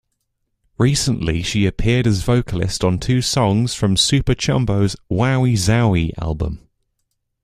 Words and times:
Recently, 0.79 1.43
she 1.43 1.67
appeared 1.67 2.07
as 2.07 2.23
vocalist 2.23 2.83
on 2.83 2.97
two 2.97 3.21
songs 3.21 3.75
from 3.75 3.95
Superchumbo's 3.95 4.95
"Wowie 5.11 5.53
Zowie" 5.55 6.09
album. 6.19 6.67